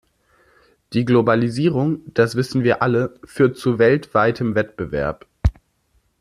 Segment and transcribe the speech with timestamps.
[0.93, 5.27] Die Globalisierung, das wissen wir alle, führt zu weltweitem Wettbewerb.